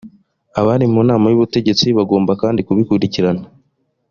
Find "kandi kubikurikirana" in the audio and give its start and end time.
2.41-3.43